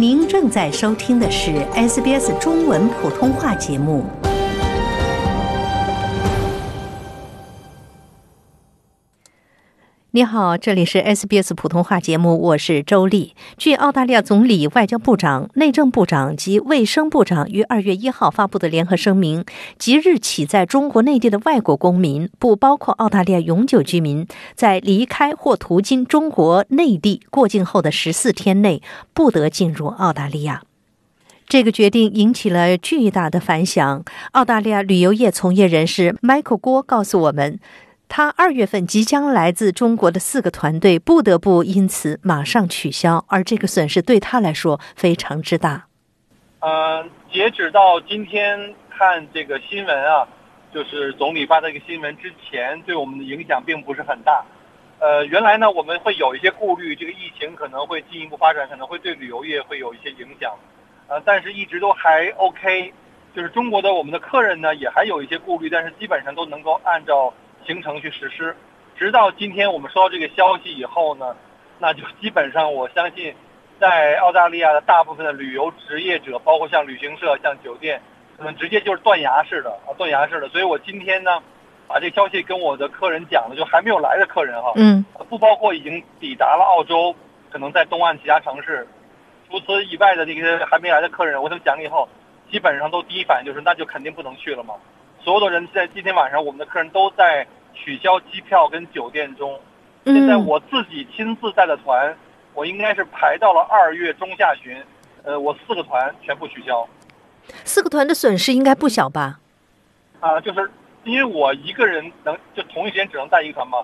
[0.00, 4.29] 您正在收听的是 SBS 中文普通话节目。
[10.12, 13.36] 你好，这里是 SBS 普通话节目，我是周丽。
[13.56, 19.44] 据澳大利亚总理、外交部长、内政部长及卫生部长于二月一号发布的联合声明，
[19.78, 28.82] 即日起，在中国内地的外国公民（不包括澳大利亚永久居民）在离开或途经中国内地过境后的十四天内，
[29.14, 30.64] 不得进入澳大利亚。
[31.46, 34.04] 这个决定引起了巨大的反响。
[34.32, 37.60] 澳大利亚旅游业从业人士 Michael 郭告诉我们。
[38.10, 45.86] 他二月份即将来自中国的四个团队不得不因此马上取消，而这个损失对他来说非常之大。
[46.58, 50.26] 呃，截止到今天看这个新闻啊，
[50.74, 54.44] 就是总理发这个新闻之前，对我们的影响并不是很大。
[54.98, 60.52] 呃，原来呢我们会有一些顾虑，这个疫情可能会进一步发展，可能会对旅游业会有一些影响。
[61.06, 62.92] 呃，但是一直都还 OK，
[63.36, 67.32] 就是中国的我们的客人呢也还有一些顾虑，但是基本上都能够按照。
[67.66, 68.56] 行程去实施，
[68.96, 71.36] 直到今天我们收到这个消息以后呢，
[71.78, 73.34] 那就基本上我相信，
[73.78, 78.00] 在澳大利亚的大部分的旅游职业者，包括像旅行社、像酒店，
[78.36, 80.48] 可能直接就是断崖式的啊，断崖式的。
[80.48, 81.42] 所以我今天呢，
[81.88, 87.14] 把这个消息跟我的客人讲了，就还没有来的客人哈，嗯，不包括已经抵达了澳洲，
[87.50, 88.86] 可能在东岸其他城市，
[89.48, 92.06] 除此以外的那些还没来的客人，我跟他们讲了以后，
[92.50, 94.74] 基本上都第一反应就是那就肯定不能去了嘛。
[95.22, 97.46] 所有的人在今天晚上，我们的客人都在。
[97.74, 99.58] 取消机票跟酒店中，
[100.04, 102.16] 现在我自己亲自带的团，
[102.54, 104.82] 我应该是排到了二月中下旬，
[105.22, 106.86] 呃，我四个团全部取消。
[107.64, 109.40] 四个团的损失应该不小吧？
[110.20, 110.70] 啊，就是
[111.04, 113.78] 因为我一个人能就同一时间只能带一个团嘛，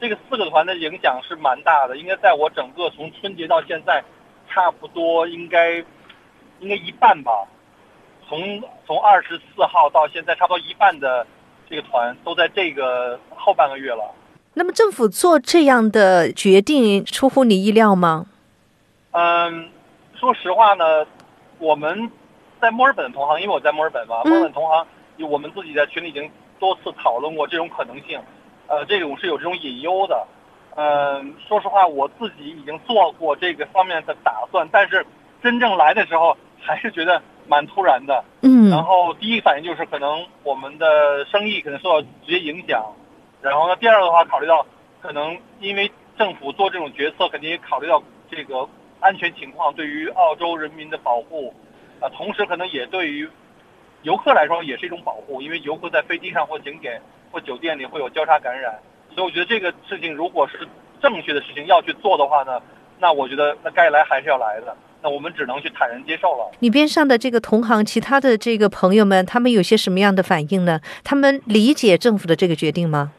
[0.00, 1.96] 这个四个团的影响是蛮大的。
[1.96, 4.02] 应该在我整个从春节到现在，
[4.48, 5.76] 差不多应该
[6.60, 7.46] 应该一半吧。
[8.28, 11.26] 从从二十四号到现在，差不多一半的。
[11.70, 14.12] 这个团都在这个后半个月了。
[14.54, 18.26] 那么政府做这样的决定出乎你意料吗？
[19.12, 19.70] 嗯，
[20.18, 21.06] 说实话呢，
[21.60, 22.10] 我们
[22.60, 24.84] 在墨尔本的同行，因为我在墨尔本嘛，墨尔本同行，
[25.28, 26.28] 我们自己在群里已经
[26.58, 28.20] 多次讨论过这种可能性。
[28.66, 30.26] 呃，这种是有这种隐忧的。
[30.74, 35.06] 嗯，说实话，我自己已经做过这个方面的打算，但是
[35.40, 37.22] 真正来的时候，还是觉得。
[37.50, 42.80] 蛮突然的，嗯，然后第一反应就是可能我们的生意可能受到直接影响，
[43.42, 44.64] 然后呢，第二个的话考虑到
[45.02, 48.00] 可能因为政府做这种决策，肯定也考虑到
[48.30, 48.68] 这个
[49.00, 51.52] 安全情况，对于澳洲人民的保护，
[52.00, 53.28] 啊，同时可能也对于
[54.02, 57.02] 游客来说也是一种保护，因为游客在飞机上或景点
[57.32, 58.78] 或酒店里会有交叉感染，
[59.12, 60.68] 所以我觉得这个事情如果是
[61.02, 62.62] 正确的事情要去做的话呢，
[63.00, 64.76] 那我觉得那该来还是要来的。
[65.02, 66.50] 那我们只能去坦然接受了。
[66.60, 70.80] 你边上的这个同行，其他的这个朋友们，他们有些什么样的反应呢？
[71.02, 73.12] 他们理解政府的这个决定吗？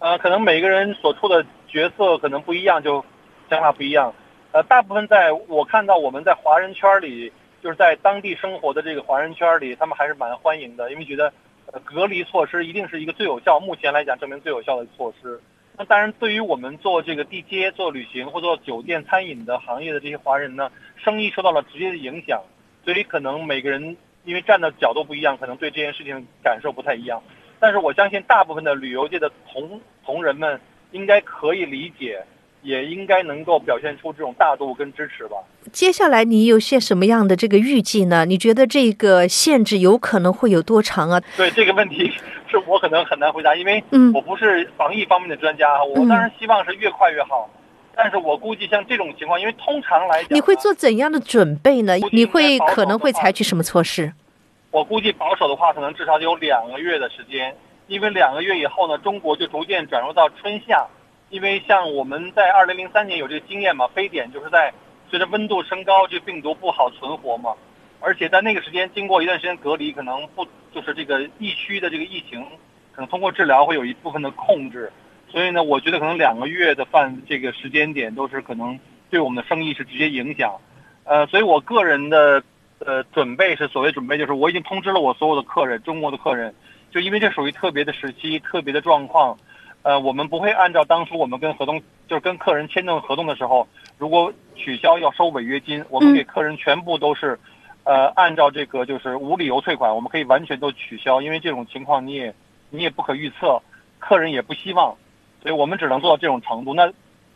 [0.00, 3.02] 呃，可能每个人所处的角色可能不一样，就
[3.48, 4.12] 想法不一样。
[4.52, 11.32] 呃，大部分在我看到我们在华人圈里，就是在当地生活的这个华人圈里，他们还是蛮欢迎的，因为觉得
[11.72, 15.40] 呃隔离措施一定是一个最有效，目前来讲证明最有效的措施。
[15.76, 22.40] 那当然，对于我们做这个地接、做旅行或做酒店、餐饮的行业的这些华人呢，生意受到了直接的影响，
[22.84, 27.20] 所以可能每个人因为站的角度不一样，可能对这件事情感受不太一样。
[27.58, 30.60] 但是我相信，大部分的旅游界的同同仁们
[30.92, 32.24] 应该可以理解。
[32.64, 35.36] 也应该能够表现出这种大度跟支持吧。
[35.70, 38.24] 接下来你有些什么样的这个预计呢？
[38.24, 41.20] 你觉得这个限制有可能会有多长啊？
[41.36, 42.10] 对这个问题，
[42.50, 43.84] 是我可能很难回答，因为
[44.14, 45.84] 我不是防疫方面的专家。
[45.84, 47.48] 我当然希望是越快越好，
[47.94, 51.94] 但是我估计像这种情况，因为通常来讲，你会做怎样的准备呢？
[52.12, 54.10] 你会可能会采取什么措施？
[54.70, 57.54] 我估计保守的话，可能至少有两个月的时间，
[57.88, 60.86] 因为两个月以后呢，中国就逐渐转入到春夏。
[61.30, 64.72] 因为像我们在二零零三年有这个经验嘛，非典就是在
[65.10, 67.54] 随着温度升高，这病毒不好存活嘛，
[68.00, 72.42] 而且在那个时间经过一段时间隔离，可能不就是这个疫区的这个疫情，
[72.92, 74.92] 可能通过治疗会有一部分的控制，
[75.28, 78.78] 所以呢，我觉得可能两个月的范这个时间点都是可能
[79.10, 80.54] 对我们的生意是直接影响。
[81.04, 82.42] 呃，所以我个人的
[82.78, 86.54] 呃准备是所谓准备，就是我已经通知了我所有的客人，中国的客人，
[86.90, 89.36] 就因为这属于特别的时期、特别的状况，
[89.84, 91.78] 呃，我们不会按照当初我们跟合同，
[92.08, 97.38] 就是跟客人签订合同的时候，如果取消要收违约金，我们给客人全部都是，
[97.84, 102.34] 呃，按照这个就是无理由退款，我们可以完全都取消，因为这种情况你也
[102.70, 103.60] 你也不可预测，
[103.98, 104.96] 客人也不希望。
[105.42, 106.72] 所以我们只能做到这种程度。
[106.72, 106.90] 那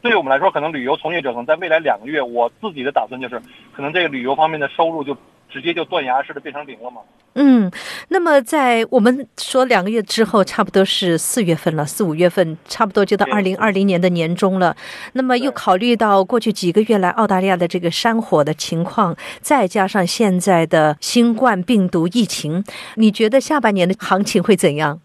[0.00, 3.38] 对于我们来说，可能旅游从业者可能在未来两个月，我自己的打算就是，
[3.74, 5.14] 可能这个旅游方面的收入就
[5.50, 7.00] 直接就断崖式的变成零了嘛。
[7.34, 7.70] 嗯，
[8.08, 14.76] 那么在我们说两个月之后，差不多是四月份了，四五月份，差不多就到二零二零年的年中了。
[15.12, 22.64] 那么又考虑到过去几个月来澳大利亚的这个山火的情况，再加上现在的新冠病毒疫情，
[22.96, 25.00] 你觉得下半年的行情会怎样？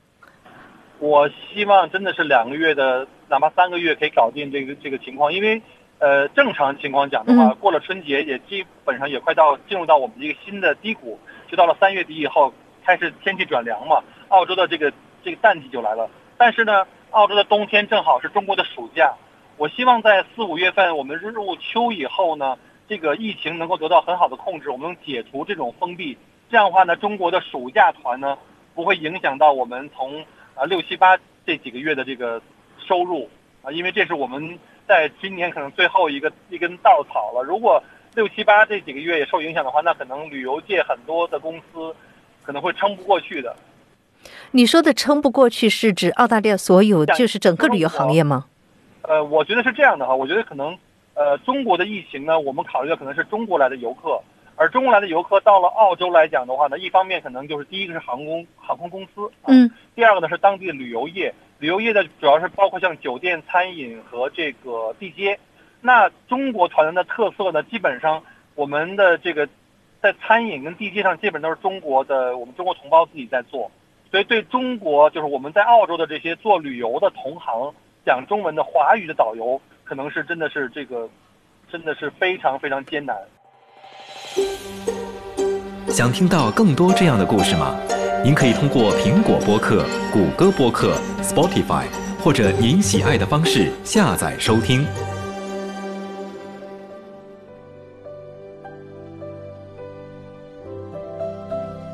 [0.97, 5.61] 我希望真的是两个月的，哪怕三个月可以搞定这个这个情况，因为，
[5.99, 12.53] 呃，正常情况讲的话，过了春节也基本上也快到进入到我们一个新的低谷，就到了三月底以后
[12.83, 14.91] 开始天气转凉嘛，澳洲的这个
[15.23, 16.09] 这个淡季就来了。
[16.37, 19.13] 但是呢，澳洲的冬天正好是中国的暑假，
[19.57, 22.57] 我希望在四五月份我们入秋以后呢，
[22.87, 26.17] 这个疫情能够得到很好的控制，我们能解除这种封闭，
[26.49, 28.37] 这样的话呢，中国的暑假团呢
[28.73, 30.25] 不会影响到我们从。
[30.57, 32.41] 啊，六七八这几个月的这个
[32.87, 33.29] 收入
[33.61, 37.43] 啊，因为这是我们在今年可能最后一个一根稻草了。
[37.43, 37.81] 如果
[38.13, 41.95] 六七八这几个月也受影响的话，那可能旅游界很多的公司
[42.43, 43.55] 可能会撑不过去的。
[44.51, 48.45] 你说的撑不过去是指澳大利亚所有，就是整个旅游行业吗？
[49.01, 50.75] 呃，我觉得是这样的哈，我觉得可能
[51.13, 54.21] 呃，中国的疫情呢，我们考虑的可能是中国来的游客。
[54.57, 65.39] 而中国来的游客到了澳洲来讲的话呢，一方面可能就是第一个是航空航空公司，嗯，第二个呢是当地的旅游业，旅游业的主要是包括像酒店、餐饮和这个地接。
[65.81, 68.23] 那中国团的特色呢，基本上
[68.55, 69.47] 我们的这个
[70.01, 73.71] 在餐饮跟地接上基本都是中国的，我们中国同胞自己在做。
[74.11, 77.73] 所以对中国就是我们在澳洲的这些做旅游的同行，
[78.05, 81.09] 讲中文的华语的导游，可能是真的是这个，
[81.71, 83.15] 真的是非常非常艰难。
[85.87, 87.77] 想听到更多这样的故事吗？
[88.25, 91.83] 您可以通过苹果播客、谷歌播客、Spotify
[92.23, 94.83] 或者您喜爱的方式下载收听。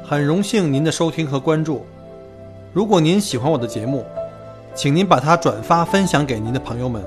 [0.06, 1.86] 很荣幸您的收听和关注。
[2.72, 4.06] 如果您喜欢我的节目，
[4.74, 7.04] 请您把它转发分享给您的朋友们，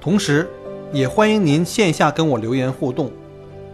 [0.00, 0.50] 同时
[0.90, 3.12] 也欢迎您线下跟我留言互动。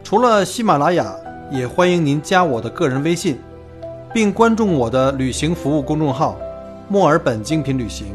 [0.04, 1.16] 除了喜马拉雅。
[1.48, 3.38] 也欢迎您加我的个人微信，
[4.14, 6.36] 并关注我的旅行服务公众号
[6.88, 8.06] “墨尔本精品旅行”。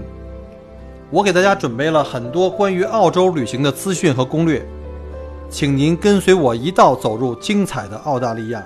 [1.12, 4.66] 我给大家准备了很多关于澳洲旅行的资讯和攻略，
[5.50, 8.64] 请您跟随我一道走入精彩的澳大利亚。